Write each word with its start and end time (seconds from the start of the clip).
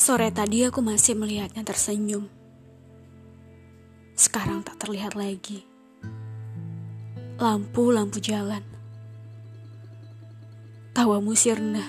Sore 0.00 0.32
tadi 0.32 0.64
aku 0.64 0.80
masih 0.80 1.12
melihatnya 1.12 1.60
tersenyum. 1.60 2.24
Sekarang 4.16 4.64
tak 4.64 4.80
terlihat 4.80 5.12
lagi. 5.12 5.68
Lampu-lampu 7.36 8.16
jalan. 8.16 8.64
Tawamu 10.96 11.36
sirna. 11.36 11.84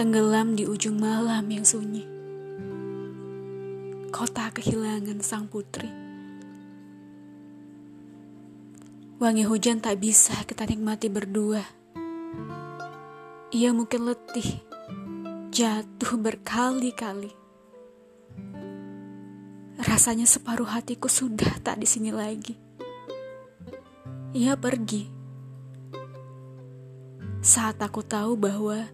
Tenggelam 0.00 0.56
di 0.56 0.64
ujung 0.64 0.96
malam 0.96 1.44
yang 1.52 1.68
sunyi. 1.68 2.08
Kota 4.08 4.48
kehilangan 4.48 5.20
sang 5.20 5.52
putri. 5.52 5.92
Wangi 9.20 9.44
hujan 9.44 9.84
tak 9.84 10.00
bisa 10.00 10.32
kita 10.48 10.64
nikmati 10.64 11.12
berdua. 11.12 11.60
Ia 13.52 13.68
mungkin 13.76 14.08
letih 14.08 14.67
jatuh 15.58 16.14
berkali-kali. 16.22 17.34
Rasanya 19.82 20.22
separuh 20.22 20.70
hatiku 20.70 21.10
sudah 21.10 21.58
tak 21.66 21.82
di 21.82 21.86
sini 21.90 22.14
lagi. 22.14 22.54
Ia 24.38 24.54
pergi. 24.54 25.10
Saat 27.42 27.82
aku 27.82 28.06
tahu 28.06 28.38
bahwa 28.38 28.86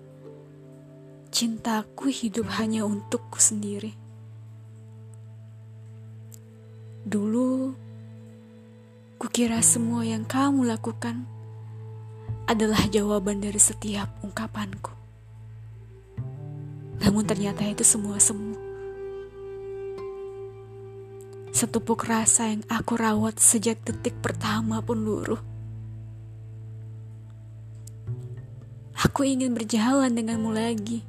cintaku 1.29 2.09
hidup 2.09 2.49
hanya 2.57 2.89
untukku 2.89 3.37
sendiri. 3.37 3.93
Dulu, 7.05 7.77
kukira 9.21 9.61
semua 9.61 10.09
yang 10.09 10.25
kamu 10.25 10.65
lakukan 10.65 11.29
adalah 12.49 12.81
jawaban 12.89 13.45
dari 13.45 13.61
setiap 13.61 14.09
ungkapanku. 14.25 14.94
Namun 17.03 17.25
ternyata 17.27 17.65
itu 17.67 17.83
semua 17.83 18.21
semu. 18.21 18.55
Setupuk 21.55 22.05
rasa 22.11 22.51
yang 22.51 22.67
aku 22.67 22.99
rawat 22.99 23.39
sejak 23.39 23.79
detik 23.87 24.19
pertama 24.19 24.83
pun 24.83 24.99
luruh. 24.99 25.39
Aku 28.99 29.23
ingin 29.23 29.55
berjalan 29.55 30.11
denganmu 30.11 30.51
lagi. 30.51 31.07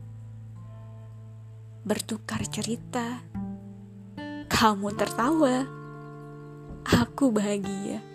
Bertukar 1.82 2.46
cerita. 2.46 3.26
Kamu 4.46 4.94
tertawa. 4.94 5.66
Aku 6.86 7.34
bahagia. 7.34 8.06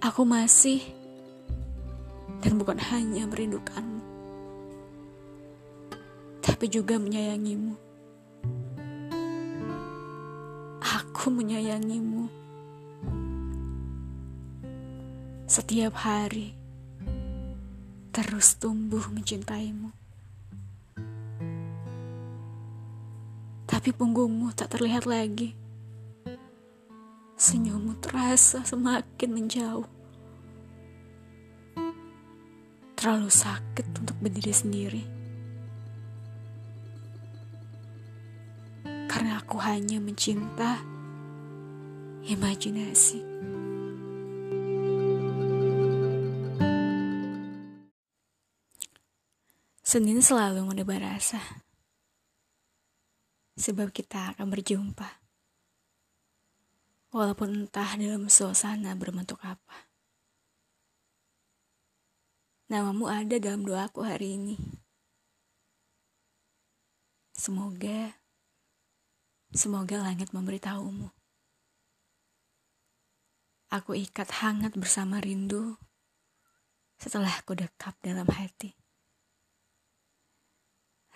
Aku 0.00 0.24
masih 0.24 0.97
dan 2.38 2.54
bukan 2.54 2.78
hanya 2.94 3.26
merindukanmu, 3.26 4.02
tapi 6.40 6.70
juga 6.70 6.96
menyayangimu. 6.98 7.74
Aku 10.78 11.34
menyayangimu 11.34 12.30
setiap 15.50 15.98
hari, 16.06 16.54
terus 18.14 18.54
tumbuh 18.54 19.02
mencintaimu. 19.10 19.90
Tapi 23.68 23.90
punggungmu 23.90 24.54
tak 24.54 24.78
terlihat 24.78 25.04
lagi. 25.10 25.58
Senyummu 27.38 27.98
terasa 28.02 28.62
semakin 28.66 29.30
menjauh. 29.30 29.97
Terlalu 32.98 33.30
sakit 33.30 33.86
untuk 34.02 34.18
berdiri 34.18 34.50
sendiri. 34.50 35.02
Karena 39.06 39.38
aku 39.38 39.62
hanya 39.62 40.02
mencinta 40.02 40.82
imajinasi. 42.26 43.22
Senin 49.86 50.18
selalu 50.18 50.66
menebar 50.66 50.98
rasa. 50.98 51.38
Sebab 53.54 53.94
kita 53.94 54.34
akan 54.34 54.50
berjumpa. 54.50 55.22
Walaupun 57.14 57.64
entah 57.64 57.94
dalam 57.94 58.26
suasana 58.26 58.92
berbentuk 58.98 59.38
apa. 59.40 59.87
Namamu 62.68 63.08
ada 63.08 63.40
dalam 63.40 63.64
doaku 63.64 64.04
hari 64.04 64.36
ini. 64.36 64.56
Semoga, 67.32 68.12
semoga 69.56 70.04
langit 70.04 70.36
memberitahumu. 70.36 71.08
Aku 73.72 73.96
ikat 73.96 74.44
hangat 74.44 74.76
bersama 74.76 75.16
rindu 75.16 75.80
setelah 77.00 77.32
aku 77.40 77.56
dekap 77.56 77.96
dalam 78.04 78.28
hati. 78.28 78.76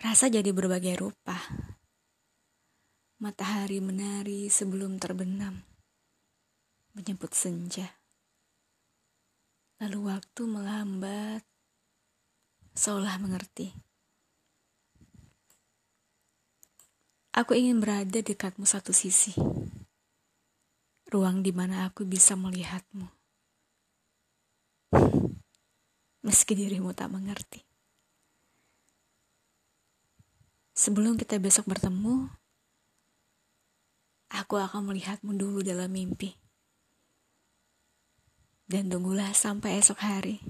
Rasa 0.01 0.33
jadi 0.33 0.57
berbagai 0.57 1.05
rupa. 1.05 1.37
Matahari 3.21 3.77
menari 3.85 4.49
sebelum 4.49 4.97
terbenam, 4.97 5.61
menyebut 6.97 7.37
senja. 7.37 8.02
Lalu 9.83 10.15
waktu 10.15 10.47
melambat, 10.47 11.43
seolah 12.71 13.19
mengerti. 13.19 13.75
Aku 17.35 17.59
ingin 17.59 17.83
berada 17.83 18.23
dekatmu 18.23 18.63
satu 18.63 18.95
sisi. 18.95 19.35
Ruang 21.11 21.43
di 21.43 21.51
mana 21.51 21.91
aku 21.91 22.07
bisa 22.07 22.39
melihatmu. 22.39 23.11
Meski 26.23 26.55
dirimu 26.55 26.95
tak 26.95 27.11
mengerti. 27.11 27.67
Sebelum 30.79 31.19
kita 31.19 31.43
besok 31.43 31.67
bertemu, 31.67 32.31
aku 34.31 34.63
akan 34.63 34.95
melihatmu 34.95 35.35
dulu 35.35 35.67
dalam 35.67 35.91
mimpi 35.91 36.42
dan 38.73 38.89
tunggulah 38.89 39.37
sampai 39.37 39.77
esok 39.85 40.01
hari. 40.01 40.41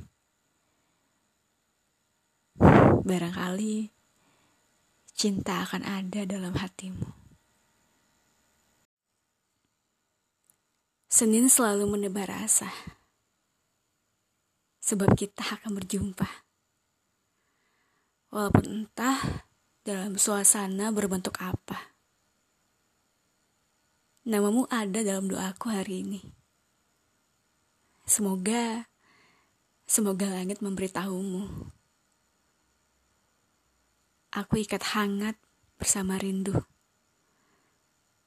Barangkali 3.02 3.90
cinta 5.10 5.66
akan 5.66 5.82
ada 5.82 6.22
dalam 6.22 6.54
hatimu. 6.54 7.10
Senin 11.10 11.50
selalu 11.50 11.90
menebar 11.90 12.30
rasa, 12.30 12.70
sebab 14.78 15.18
kita 15.18 15.42
akan 15.58 15.82
berjumpa. 15.82 16.46
Walaupun 18.30 18.64
entah 18.70 19.50
dalam 19.82 20.14
suasana 20.14 20.94
berbentuk 20.94 21.42
apa. 21.42 21.90
Namamu 24.22 24.70
ada 24.70 25.02
dalam 25.02 25.26
doaku 25.26 25.74
hari 25.74 26.06
ini. 26.06 26.41
Semoga, 28.12 28.92
semoga 29.88 30.28
langit 30.28 30.60
memberitahumu. 30.60 31.48
Aku 34.36 34.60
ikat 34.60 34.84
hangat 34.92 35.40
bersama 35.80 36.20
rindu. 36.20 36.52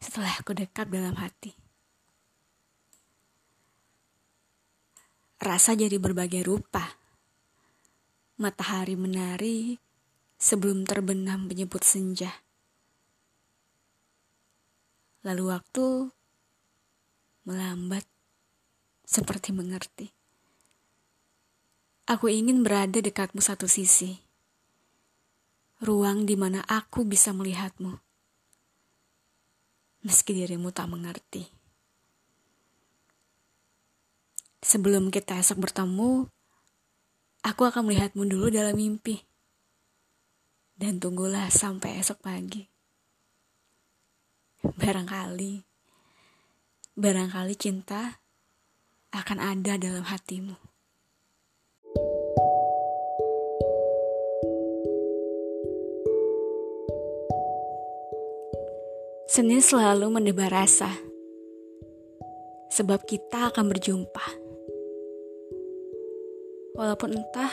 Setelah 0.02 0.42
aku 0.42 0.58
dekat 0.58 0.90
dalam 0.90 1.14
hati. 1.22 1.54
Rasa 5.38 5.78
jadi 5.78 6.02
berbagai 6.02 6.42
rupa. 6.50 6.98
Matahari 8.42 8.98
menari 8.98 9.78
sebelum 10.42 10.82
terbenam 10.90 11.46
menyebut 11.46 11.86
senja. 11.86 12.34
Lalu 15.22 15.54
waktu 15.54 16.10
melambat 17.46 18.15
seperti 19.06 19.54
mengerti. 19.54 20.10
Aku 22.06 22.30
ingin 22.30 22.62
berada 22.62 23.02
dekatmu 23.02 23.42
satu 23.42 23.66
sisi. 23.66 24.22
Ruang 25.82 26.30
di 26.30 26.38
mana 26.38 26.62
aku 26.66 27.06
bisa 27.06 27.34
melihatmu. 27.34 27.98
Meski 30.06 30.38
dirimu 30.38 30.70
tak 30.70 30.90
mengerti. 30.90 31.50
Sebelum 34.62 35.10
kita 35.14 35.38
esok 35.42 35.66
bertemu, 35.66 36.30
aku 37.42 37.62
akan 37.66 37.90
melihatmu 37.90 38.26
dulu 38.26 38.54
dalam 38.54 38.78
mimpi. 38.78 39.22
Dan 40.78 41.02
tunggulah 41.02 41.50
sampai 41.50 42.02
esok 42.02 42.22
pagi. 42.22 42.66
Barangkali, 44.62 45.62
barangkali 46.98 47.54
cinta 47.58 48.25
akan 49.16 49.40
ada 49.40 49.80
dalam 49.80 50.04
hatimu. 50.04 50.60
Senin 59.36 59.60
selalu 59.60 60.16
mendebar 60.16 60.48
rasa, 60.48 60.88
sebab 62.72 63.04
kita 63.04 63.52
akan 63.52 63.68
berjumpa. 63.68 64.28
Walaupun 66.76 67.20
entah 67.20 67.52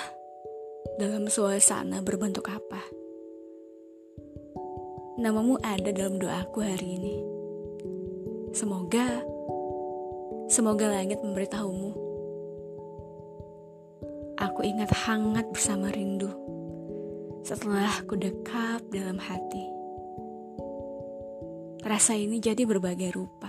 dalam 0.98 1.26
suasana 1.26 1.98
berbentuk 2.02 2.46
apa, 2.50 2.82
namamu 5.18 5.58
ada 5.62 5.90
dalam 5.90 6.22
doaku 6.22 6.62
hari 6.62 7.02
ini. 7.02 7.16
Semoga 8.54 9.31
semoga 10.52 10.84
langit 10.84 11.16
memberitahumu. 11.24 11.96
Aku 14.36 14.60
ingat 14.60 14.92
hangat 14.92 15.48
bersama 15.48 15.88
rindu 15.88 16.28
setelah 17.40 17.88
ku 18.04 18.20
dekap 18.20 18.84
dalam 18.92 19.16
hati. 19.16 19.64
Rasa 21.80 22.20
ini 22.20 22.36
jadi 22.36 22.68
berbagai 22.68 23.16
rupa. 23.16 23.48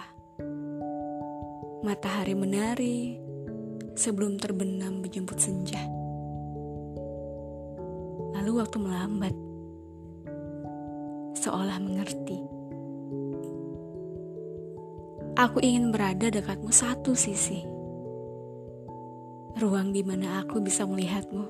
Matahari 1.84 2.40
menari 2.40 3.20
sebelum 4.00 4.40
terbenam 4.40 5.04
menjemput 5.04 5.44
senja. 5.44 5.84
Lalu 8.32 8.64
waktu 8.64 8.78
melambat, 8.80 9.36
seolah 11.36 11.84
mengerti. 11.84 12.63
Aku 15.44 15.60
ingin 15.60 15.92
berada 15.92 16.32
dekatmu 16.32 16.72
satu 16.72 17.12
sisi. 17.20 17.68
Ruang 19.60 19.92
di 19.92 20.00
mana 20.00 20.40
aku 20.40 20.64
bisa 20.64 20.88
melihatmu. 20.88 21.44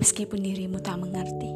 Meskipun 0.00 0.40
dirimu 0.40 0.80
tak 0.80 1.04
mengerti. 1.04 1.52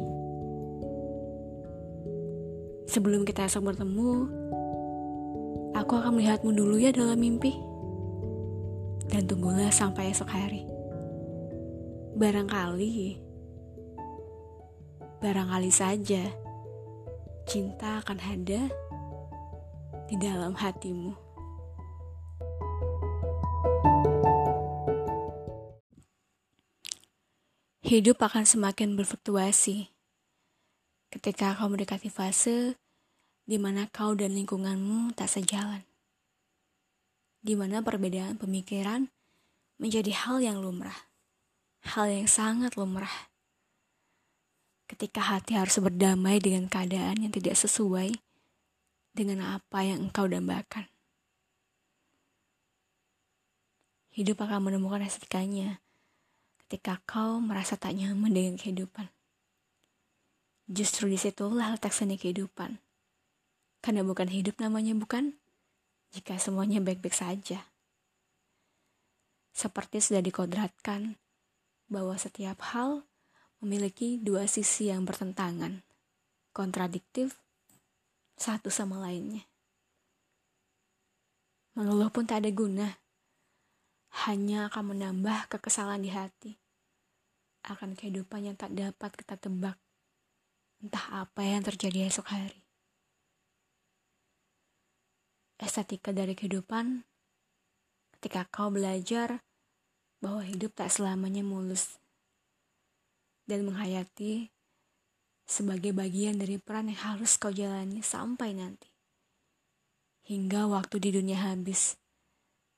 Sebelum 2.85 3.25
kita 3.25 3.49
esok 3.49 3.73
bertemu, 3.73 4.29
aku 5.73 5.93
akan 6.05 6.21
melihatmu 6.21 6.53
dulu 6.53 6.77
ya 6.77 6.93
dalam 6.93 7.17
mimpi. 7.17 7.57
Dan 9.09 9.25
tunggulah 9.25 9.73
sampai 9.73 10.13
esok 10.13 10.29
hari. 10.37 10.69
Barangkali, 12.13 13.17
barangkali 15.17 15.71
saja, 15.73 16.29
cinta 17.49 18.05
akan 18.05 18.21
ada 18.21 18.86
di 20.07 20.15
dalam 20.15 20.55
hatimu. 20.55 21.11
Hidup 27.87 28.19
akan 28.19 28.43
semakin 28.43 28.99
berfluktuasi 28.99 29.87
ketika 31.07 31.55
kau 31.55 31.71
mendekati 31.71 32.11
fase 32.11 32.75
di 33.47 33.55
mana 33.55 33.87
kau 33.87 34.11
dan 34.11 34.35
lingkunganmu 34.35 35.15
tak 35.15 35.31
sejalan. 35.31 35.87
Di 37.39 37.55
mana 37.55 37.79
perbedaan 37.79 38.35
pemikiran 38.35 39.07
menjadi 39.79 40.11
hal 40.11 40.43
yang 40.43 40.59
lumrah. 40.59 41.07
Hal 41.95 42.11
yang 42.11 42.27
sangat 42.27 42.75
lumrah. 42.75 43.31
Ketika 44.91 45.23
hati 45.23 45.55
harus 45.55 45.79
berdamai 45.79 46.43
dengan 46.43 46.67
keadaan 46.67 47.23
yang 47.23 47.31
tidak 47.31 47.55
sesuai 47.55 48.19
dengan 49.17 49.57
apa 49.57 49.81
yang 49.81 50.05
engkau 50.05 50.29
dambakan. 50.29 50.85
Hidup 54.13 54.45
akan 54.45 54.69
menemukan 54.69 55.01
estetikanya 55.01 55.81
ketika 56.61 57.01
kau 57.09 57.41
merasa 57.41 57.73
tak 57.73 57.97
nyaman 57.97 58.29
dengan 58.29 58.55
kehidupan. 58.61 59.09
Justru 60.69 61.09
di 61.09 61.17
situlah 61.17 61.73
letak 61.73 61.95
seni 61.95 62.21
kehidupan. 62.21 62.77
Karena 63.81 64.05
bukan 64.05 64.29
hidup 64.29 64.61
namanya 64.61 64.93
bukan, 64.93 65.33
jika 66.13 66.37
semuanya 66.37 66.83
baik-baik 66.83 67.15
saja. 67.15 67.71
Seperti 69.55 70.03
sudah 70.03 70.21
dikodratkan, 70.21 71.17
bahwa 71.87 72.19
setiap 72.19 72.59
hal 72.75 73.07
memiliki 73.63 74.19
dua 74.19 74.45
sisi 74.45 74.91
yang 74.91 75.07
bertentangan, 75.07 75.81
kontradiktif, 76.51 77.39
satu 78.37 78.69
sama 78.69 79.01
lainnya. 79.01 79.43
Mengeluh 81.73 82.09
pun 82.09 82.25
tak 82.25 82.41
ada 82.45 82.49
guna, 82.53 82.87
hanya 84.25 84.69
akan 84.71 84.97
menambah 84.97 85.49
kekesalan 85.51 86.01
di 86.01 86.09
hati. 86.09 86.57
Akan 87.67 87.93
kehidupan 87.93 88.47
yang 88.47 88.55
tak 88.57 88.73
dapat 88.73 89.13
kita 89.13 89.35
tebak. 89.37 89.77
Entah 90.81 91.25
apa 91.25 91.41
yang 91.45 91.61
terjadi 91.61 92.07
esok 92.09 92.31
hari. 92.31 92.65
Estetika 95.61 96.13
dari 96.13 96.33
kehidupan. 96.33 97.05
Ketika 98.17 98.49
kau 98.49 98.73
belajar 98.73 99.45
bahwa 100.17 100.41
hidup 100.41 100.73
tak 100.73 100.89
selamanya 100.89 101.45
mulus. 101.45 102.01
Dan 103.45 103.69
menghayati 103.69 104.56
sebagai 105.47 105.95
bagian 105.95 106.37
dari 106.37 106.59
peran 106.59 106.91
yang 106.91 107.15
harus 107.15 107.39
kau 107.39 107.49
jalani 107.49 108.03
sampai 108.03 108.51
nanti. 108.51 108.91
Hingga 110.27 110.67
waktu 110.67 110.99
di 110.99 111.09
dunia 111.15 111.39
habis 111.39 111.95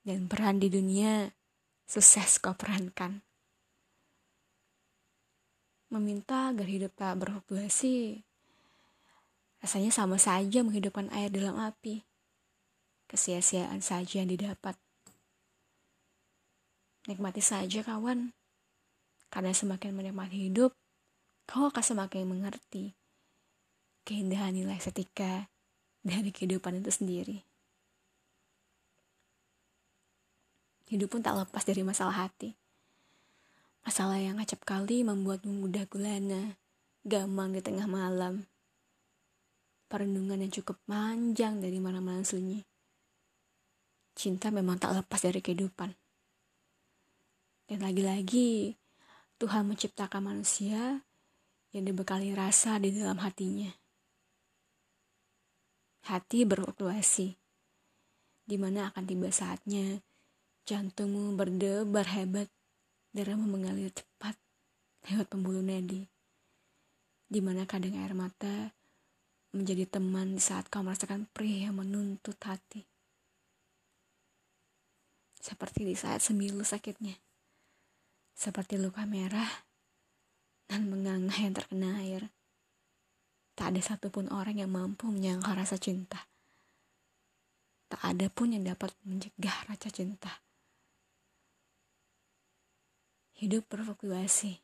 dan 0.06 0.30
peran 0.30 0.62
di 0.62 0.70
dunia 0.70 1.34
sukses 1.90 2.38
kau 2.38 2.54
perankan 2.54 3.26
meminta 5.90 6.54
agar 6.54 6.70
hidup 6.70 6.94
tak 6.94 7.18
berfluktuasi, 7.18 8.22
rasanya 9.60 9.90
sama 9.90 10.22
saja 10.22 10.62
menghidupkan 10.62 11.10
air 11.10 11.34
dalam 11.34 11.58
api. 11.58 12.06
Kesia-siaan 13.10 13.82
saja 13.82 14.22
yang 14.22 14.30
didapat. 14.30 14.78
Nikmati 17.10 17.42
saja 17.42 17.82
kawan, 17.82 18.38
karena 19.34 19.50
semakin 19.50 19.98
menikmati 19.98 20.54
hidup, 20.54 20.78
kau 21.50 21.66
akan 21.66 21.82
semakin 21.82 22.30
mengerti 22.30 22.94
keindahan 24.06 24.54
nilai 24.54 24.78
setika 24.78 25.50
dari 26.06 26.30
kehidupan 26.30 26.78
itu 26.78 26.94
sendiri. 26.94 27.38
Hidup 30.94 31.10
pun 31.10 31.26
tak 31.26 31.34
lepas 31.34 31.66
dari 31.66 31.82
masalah 31.82 32.30
hati. 32.30 32.54
Masalah 33.82 34.22
yang 34.22 34.38
acap 34.38 34.62
kali 34.62 35.02
membuatmu 35.02 35.66
mudah 35.66 35.90
gulana, 35.90 36.54
gamang 37.02 37.58
di 37.58 37.66
tengah 37.66 37.90
malam. 37.90 38.46
Perenungan 39.90 40.46
yang 40.46 40.54
cukup 40.54 40.78
panjang 40.86 41.58
dari 41.58 41.82
malam-malam 41.82 42.22
sunyi. 42.22 42.62
Cinta 44.14 44.54
memang 44.54 44.78
tak 44.78 44.94
lepas 44.94 45.26
dari 45.26 45.42
kehidupan. 45.42 45.98
Dan 47.66 47.82
lagi-lagi, 47.82 48.78
Tuhan 49.42 49.66
menciptakan 49.66 50.22
manusia 50.22 51.09
yang 51.76 51.86
dibekali 51.86 52.34
rasa 52.34 52.82
di 52.82 52.94
dalam 52.94 53.22
hatinya. 53.22 53.70
Hati 56.10 56.48
berfluktuasi, 56.48 57.38
di 58.46 58.58
mana 58.58 58.90
akan 58.90 59.04
tiba 59.06 59.30
saatnya 59.30 60.02
jantungmu 60.66 61.38
berdebar 61.38 62.10
hebat 62.10 62.50
Darah 63.10 63.34
mengalir 63.34 63.90
cepat 63.90 64.38
lewat 65.10 65.34
pembuluh 65.34 65.66
nadi, 65.66 66.06
di 67.26 67.42
mana 67.42 67.66
kadang 67.66 67.98
air 67.98 68.14
mata 68.14 68.70
menjadi 69.50 69.90
teman 69.90 70.38
di 70.38 70.42
saat 70.46 70.70
kau 70.70 70.86
merasakan 70.86 71.26
perih 71.34 71.66
yang 71.66 71.82
menuntut 71.82 72.38
hati. 72.46 72.86
Seperti 75.42 75.90
di 75.90 75.98
saat 75.98 76.22
semilu 76.22 76.62
sakitnya, 76.62 77.18
seperti 78.38 78.78
luka 78.78 79.10
merah 79.10 79.69
dan 80.70 80.86
menganga 80.86 81.34
yang 81.34 81.58
terkena 81.58 81.98
air. 81.98 82.30
Tak 83.58 83.74
ada 83.74 83.82
satupun 83.82 84.30
orang 84.30 84.62
yang 84.62 84.70
mampu 84.70 85.10
menyangkal 85.10 85.58
rasa 85.58 85.82
cinta. 85.82 86.30
Tak 87.90 88.06
ada 88.06 88.30
pun 88.30 88.54
yang 88.54 88.62
dapat 88.62 88.94
mencegah 89.02 89.66
rasa 89.66 89.90
cinta. 89.90 90.30
Hidup 93.34 93.66
berfluktuasi, 93.66 94.62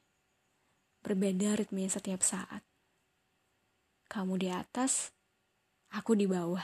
berbeda 1.02 1.58
ritmenya 1.58 1.90
setiap 1.90 2.22
saat. 2.22 2.62
Kamu 4.06 4.38
di 4.38 4.54
atas, 4.54 5.10
aku 5.90 6.14
di 6.14 6.30
bawah. 6.30 6.64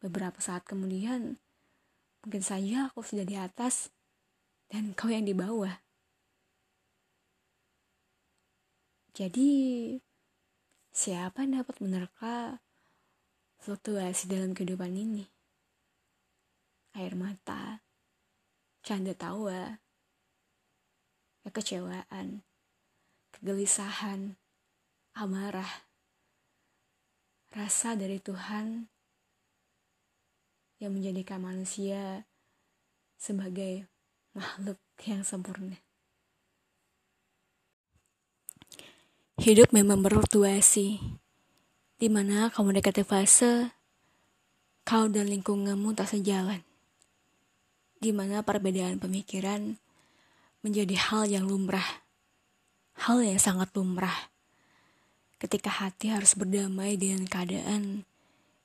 Beberapa 0.00 0.40
saat 0.40 0.64
kemudian, 0.64 1.36
mungkin 2.24 2.40
saja 2.40 2.88
aku 2.88 3.04
sudah 3.04 3.28
di 3.28 3.36
atas 3.36 3.92
dan 4.72 4.96
kau 4.96 5.12
yang 5.12 5.28
di 5.28 5.36
bawah. 5.36 5.83
Jadi, 9.14 9.94
siapa 10.90 11.46
yang 11.46 11.62
dapat 11.62 11.78
menerka 11.78 12.58
fluktuasi 13.62 14.26
dalam 14.26 14.50
kehidupan 14.58 14.90
ini? 14.90 15.22
Air 16.98 17.14
mata, 17.14 17.78
canda 18.82 19.14
tawa, 19.14 19.78
kekecewaan, 21.46 22.42
kegelisahan, 23.38 24.34
amarah, 25.14 25.86
rasa 27.54 27.94
dari 27.94 28.18
Tuhan 28.18 28.90
yang 30.82 30.90
menjadikan 30.90 31.38
manusia 31.38 32.26
sebagai 33.14 33.86
makhluk 34.34 34.82
yang 35.06 35.22
sempurna. 35.22 35.83
Hidup 39.34 39.74
memang 39.74 39.98
berfluktuasi, 39.98 41.02
di 41.98 42.06
mana 42.06 42.54
kamu 42.54 42.70
mendekati 42.70 43.02
fase 43.02 43.74
kau 44.86 45.10
dan 45.10 45.26
lingkunganmu 45.26 45.90
tak 45.90 46.14
sejalan, 46.14 46.62
di 47.98 48.14
mana 48.14 48.46
perbedaan 48.46 49.02
pemikiran 49.02 49.74
menjadi 50.62 50.94
hal 51.10 51.26
yang 51.26 51.50
lumrah, 51.50 52.06
hal 52.94 53.26
yang 53.26 53.42
sangat 53.42 53.74
lumrah 53.74 54.30
ketika 55.42 55.82
hati 55.82 56.14
harus 56.14 56.38
berdamai 56.38 56.94
dengan 56.94 57.26
keadaan 57.26 58.06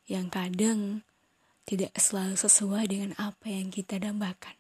yang 0.05 0.29
kadang 0.29 1.01
tidak 1.65 1.97
selalu 1.97 2.37
sesuai 2.37 2.85
dengan 2.85 3.17
apa 3.17 3.49
yang 3.49 3.73
kita 3.73 3.97
dambakan. 3.97 4.53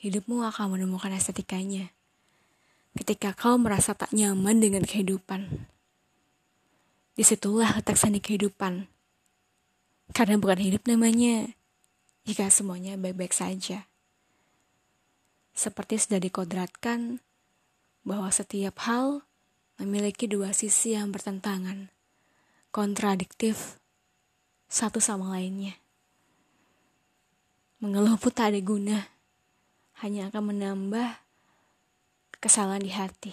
Hidupmu 0.00 0.40
akan 0.48 0.80
menemukan 0.80 1.12
estetikanya 1.12 1.93
ketika 2.94 3.34
kau 3.34 3.58
merasa 3.58 3.92
tak 3.92 4.14
nyaman 4.14 4.62
dengan 4.62 4.86
kehidupan. 4.86 5.66
Di 7.14 7.22
situlah 7.22 7.78
letak 7.78 7.98
seni 7.98 8.18
kehidupan. 8.22 8.86
Karena 10.14 10.38
bukan 10.38 10.58
hidup 10.62 10.86
namanya, 10.86 11.50
jika 12.26 12.50
semuanya 12.50 12.94
baik-baik 12.94 13.34
saja. 13.34 13.86
Seperti 15.54 15.98
sudah 16.02 16.18
dikodratkan 16.18 17.22
bahwa 18.02 18.30
setiap 18.30 18.82
hal 18.86 19.22
memiliki 19.78 20.26
dua 20.26 20.54
sisi 20.54 20.94
yang 20.94 21.10
bertentangan, 21.10 21.90
kontradiktif 22.74 23.78
satu 24.66 24.98
sama 24.98 25.34
lainnya. 25.34 25.78
Mengeluh 27.78 28.18
pun 28.18 28.30
tak 28.34 28.54
ada 28.54 28.60
guna, 28.62 28.98
hanya 30.02 30.30
akan 30.30 30.54
menambah 30.54 31.23
kesalahan 32.44 32.84
di 32.84 32.92
hati. 32.92 33.32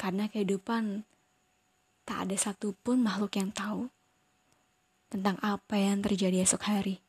Karena 0.00 0.32
kehidupan 0.32 1.04
tak 2.08 2.24
ada 2.24 2.36
satupun 2.40 3.04
makhluk 3.04 3.36
yang 3.36 3.52
tahu 3.52 3.92
tentang 5.12 5.36
apa 5.44 5.76
yang 5.76 6.00
terjadi 6.00 6.40
esok 6.40 6.64
hari. 6.64 7.04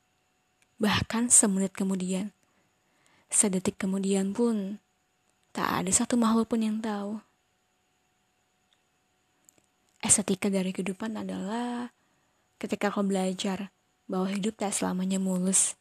Bahkan 0.76 1.32
semenit 1.32 1.72
kemudian, 1.72 2.36
sedetik 3.32 3.80
kemudian 3.80 4.36
pun 4.36 4.84
Tak 5.54 5.86
ada 5.86 5.92
satu 5.94 6.18
makhluk 6.18 6.50
pun 6.50 6.66
yang 6.66 6.82
tahu. 6.82 7.22
Estetika 10.02 10.50
dari 10.50 10.74
kehidupan 10.74 11.14
adalah 11.14 11.94
ketika 12.58 12.90
kau 12.90 13.06
belajar 13.06 13.70
bahwa 14.10 14.34
hidup 14.34 14.58
tak 14.58 14.74
selamanya 14.74 15.22
mulus 15.22 15.78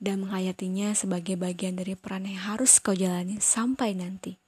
dan 0.00 0.24
menghayatinya 0.24 0.96
sebagai 0.96 1.36
bagian 1.36 1.76
dari 1.76 1.92
peran 1.92 2.24
yang 2.24 2.40
harus 2.40 2.80
kau 2.80 2.96
jalani 2.96 3.36
sampai 3.36 3.92
nanti. 3.92 4.40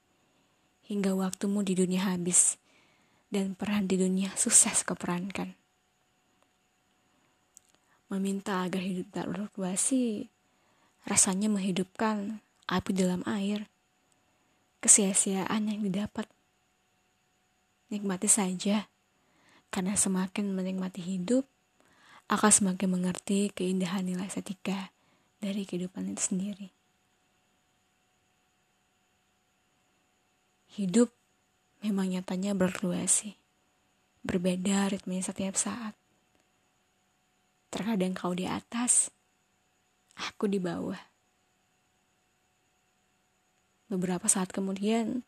Hingga 0.88 1.12
waktumu 1.12 1.60
di 1.60 1.76
dunia 1.76 2.08
habis 2.08 2.56
dan 3.28 3.52
peran 3.52 3.84
di 3.84 4.00
dunia 4.00 4.32
sukses 4.32 4.80
kau 4.80 4.96
perankan. 4.96 5.52
Meminta 8.08 8.64
agar 8.64 8.80
hidup 8.80 9.12
tak 9.12 9.28
berfluktuasi, 9.28 10.28
rasanya 11.04 11.52
menghidupkan 11.52 12.40
api 12.68 12.90
dalam 12.96 13.20
air 13.28 13.68
kesia-siaan 14.80 15.68
yang 15.68 15.80
didapat. 15.84 16.28
Nikmati 17.92 18.28
saja, 18.28 18.88
karena 19.68 19.96
semakin 19.96 20.52
menikmati 20.52 21.00
hidup, 21.00 21.44
akan 22.28 22.52
semakin 22.52 22.88
mengerti 22.88 23.52
keindahan 23.52 24.08
nilai 24.08 24.28
estetika 24.28 24.92
dari 25.42 25.66
kehidupan 25.66 26.14
itu 26.14 26.22
sendiri. 26.22 26.68
Hidup 30.78 31.10
memang 31.82 32.14
nyatanya 32.14 32.54
berfluasi, 32.54 33.34
berbeda 34.22 34.94
ritmenya 34.94 35.34
setiap 35.34 35.58
saat. 35.58 35.98
Terkadang 37.74 38.14
kau 38.14 38.32
di 38.32 38.46
atas, 38.46 39.10
aku 40.16 40.46
di 40.46 40.62
bawah 40.62 41.12
Beberapa 43.92 44.24
saat 44.24 44.48
kemudian, 44.48 45.20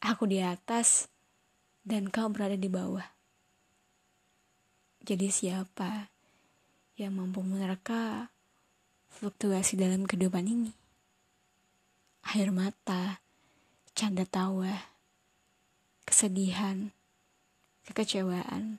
aku 0.00 0.24
di 0.24 0.40
atas 0.40 1.12
dan 1.84 2.08
kau 2.08 2.32
berada 2.32 2.56
di 2.56 2.72
bawah. 2.72 3.04
Jadi 5.04 5.28
siapa 5.28 6.08
yang 6.96 7.20
mampu 7.20 7.44
menerka 7.44 8.32
fluktuasi 9.16 9.80
dalam 9.80 10.04
kehidupan 10.04 10.44
ini? 10.44 10.72
Air 12.36 12.52
mata, 12.52 13.24
canda 13.96 14.28
tawa, 14.28 14.92
kesedihan, 16.04 16.92
kekecewaan, 17.88 18.76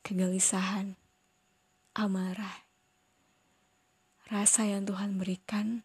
kegelisahan, 0.00 0.96
amarah, 1.92 2.64
rasa 4.32 4.64
yang 4.64 4.88
Tuhan 4.88 5.20
berikan 5.20 5.84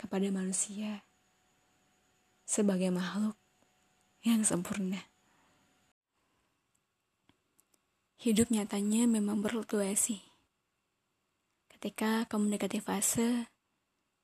kepada 0.00 0.32
manusia 0.32 1.04
sebagai 2.48 2.88
makhluk 2.88 3.36
yang 4.24 4.40
sempurna. 4.48 5.04
Hidup 8.18 8.48
nyatanya 8.48 9.04
memang 9.04 9.44
berfluktuasi. 9.44 10.27
Ketika 11.78 12.26
kamu 12.26 12.50
mendekati 12.50 12.82
fase 12.82 13.46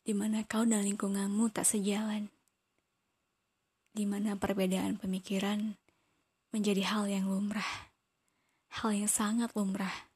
di 0.03 0.11
mana 0.11 0.43
kau 0.43 0.67
dan 0.67 0.83
lingkunganmu 0.83 1.55
tak 1.55 1.63
sejalan, 1.63 2.27
di 3.95 4.03
mana 4.11 4.35
perbedaan 4.35 4.99
pemikiran 4.99 5.79
menjadi 6.51 6.83
hal 6.83 7.07
yang 7.07 7.31
lumrah, 7.31 7.95
hal 8.83 8.91
yang 8.91 9.07
sangat 9.07 9.55
lumrah. 9.55 10.11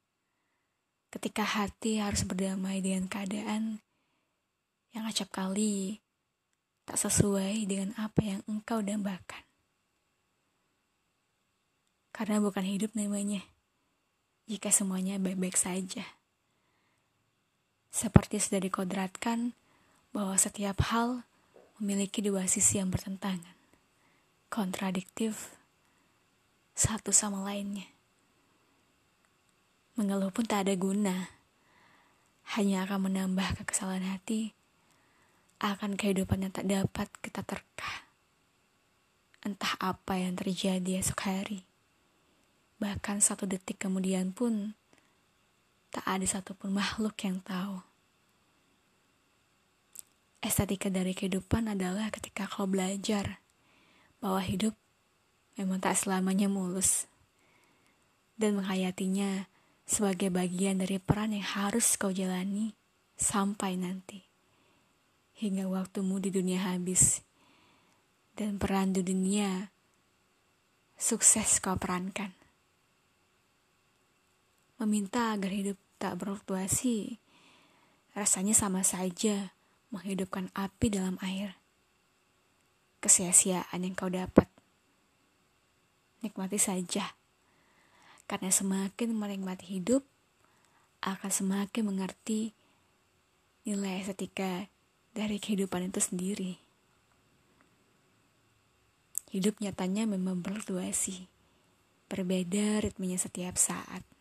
Ketika 1.15 1.47
hati 1.47 2.03
harus 2.03 2.27
berdamai 2.27 2.83
dengan 2.83 3.07
keadaan 3.07 3.87
yang 4.91 5.07
acap 5.07 5.31
kali 5.31 6.03
tak 6.91 6.99
sesuai 6.99 7.71
dengan 7.71 7.95
apa 8.03 8.19
yang 8.19 8.43
engkau 8.51 8.83
dambakan. 8.83 9.47
Karena 12.11 12.43
bukan 12.43 12.67
hidup 12.67 12.99
namanya, 12.99 13.47
jika 14.51 14.75
semuanya 14.75 15.23
baik-baik 15.23 15.55
saja. 15.55 16.18
Seperti 17.89 18.39
sudah 18.39 18.61
dikodratkan 18.63 19.57
bahwa 20.13 20.37
setiap 20.39 20.81
hal 20.93 21.25
memiliki 21.83 22.25
dua 22.25 22.45
sisi 22.51 22.81
yang 22.81 22.91
bertentangan, 22.91 23.57
kontradiktif 24.53 25.55
satu 26.79 27.11
sama 27.11 27.43
lainnya. 27.43 27.87
Mengeluh 29.99 30.31
pun 30.31 30.47
tak 30.47 30.67
ada 30.69 30.75
guna, 30.79 31.35
hanya 32.55 32.87
akan 32.87 33.11
menambah 33.11 33.61
kekesalan 33.61 34.07
hati 34.07 34.59
akan 35.59 35.99
kehidupan 35.99 36.47
yang 36.47 36.55
tak 36.55 36.71
dapat 36.71 37.11
kita 37.19 37.43
terka. 37.43 38.07
Entah 39.43 39.75
apa 39.83 40.15
yang 40.15 40.39
terjadi 40.39 41.03
esok 41.03 41.27
hari. 41.27 41.67
Bahkan 42.79 43.19
satu 43.19 43.51
detik 43.51 43.83
kemudian 43.83 44.31
pun, 44.31 44.78
tak 45.89 46.05
ada 46.05 46.27
satupun 46.29 46.73
makhluk 46.73 47.17
yang 47.25 47.41
tahu. 47.41 47.81
Estetika 50.39 50.87
dari 50.89 51.13
kehidupan 51.19 51.73
adalah 51.73 52.15
ketika 52.15 52.47
kau 52.47 52.71
belajar 52.71 53.43
bahwa 54.23 54.39
hidup 54.39 54.79
memang 55.59 55.83
tak 55.83 55.99
selamanya 55.99 56.47
mulus. 56.47 57.11
Dan 58.39 58.55
menghayatinya 58.63 59.51
sebagai 59.83 60.31
bagian 60.31 60.79
dari 60.79 61.03
peran 61.03 61.35
yang 61.35 61.43
harus 61.43 61.99
kau 61.99 62.15
jalani 62.15 62.71
sampai 63.19 63.75
nanti 63.75 64.23
hingga 65.39 65.67
waktumu 65.67 66.23
di 66.23 66.31
dunia 66.31 66.71
habis 66.71 67.23
dan 68.39 68.63
peran 68.63 68.95
di 68.95 69.03
dunia 69.03 69.75
sukses 70.95 71.59
kau 71.59 71.75
perankan. 71.75 72.38
Meminta 74.79 75.35
agar 75.35 75.51
hidup 75.51 75.75
tak 75.99 76.23
berfluktuasi 76.23 77.19
rasanya 78.15 78.55
sama 78.55 78.87
saja 78.87 79.51
menghidupkan 79.91 80.55
api 80.55 80.87
dalam 80.87 81.19
air. 81.19 81.59
Kesia-siaan 83.03 83.83
yang 83.83 83.99
kau 83.99 84.07
dapat. 84.07 84.47
Nikmati 86.23 86.63
saja. 86.63 87.15
Karena 88.31 88.55
semakin 88.55 89.15
menikmati 89.19 89.67
hidup, 89.67 90.07
akan 91.03 91.31
semakin 91.31 91.83
mengerti 91.83 92.55
nilai 93.67 94.03
estetika 94.03 94.67
dari 95.11 95.43
kehidupan 95.43 95.91
itu 95.91 95.99
sendiri. 96.03 96.53
Hidup 99.35 99.59
nyatanya 99.59 100.07
memang 100.07 100.39
berfluktuasi, 100.43 101.27
berbeda 102.07 102.83
ritmenya 102.83 103.19
setiap 103.21 103.59
saat. 103.59 104.18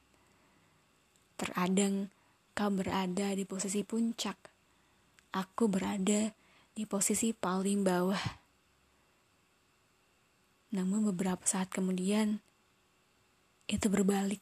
Terkadang 1.37 2.09
kau 2.57 2.73
berada 2.73 3.29
di 3.37 3.45
posisi 3.45 3.85
puncak, 3.85 4.33
aku 5.37 5.69
berada 5.69 6.33
di 6.73 6.83
posisi 6.89 7.29
paling 7.29 7.85
bawah. 7.85 8.23
Namun 10.73 11.13
beberapa 11.13 11.45
saat 11.45 11.69
kemudian, 11.69 12.41
itu 13.69 13.85
berbalik. 13.85 14.41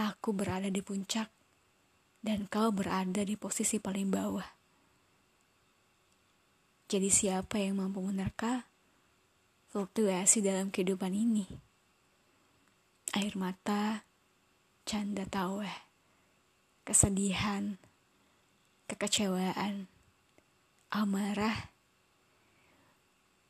Aku 0.00 0.32
berada 0.32 0.72
di 0.72 0.80
puncak, 0.80 1.28
dan 2.24 2.48
kau 2.48 2.72
berada 2.72 3.20
di 3.20 3.36
posisi 3.36 3.76
paling 3.76 4.08
bawah. 4.08 4.48
Jadi 6.88 7.12
siapa 7.12 7.60
yang 7.60 7.76
mampu 7.76 8.00
menerka 8.00 8.64
fluktuasi 9.68 10.40
dalam 10.40 10.72
kehidupan 10.72 11.12
ini? 11.12 11.44
Air 13.12 13.36
mata, 13.36 14.08
canda 14.88 15.28
tawa, 15.28 15.89
kesedihan, 16.90 17.78
kekecewaan, 18.90 19.86
amarah, 20.90 21.70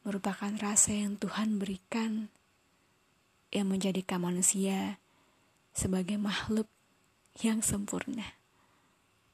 merupakan 0.04 0.52
rasa 0.60 0.92
yang 0.92 1.16
Tuhan 1.16 1.56
berikan 1.56 2.28
yang 3.48 3.72
menjadikan 3.72 4.20
manusia 4.20 5.00
sebagai 5.72 6.20
makhluk 6.20 6.68
yang 7.40 7.64
sempurna. 7.64 8.39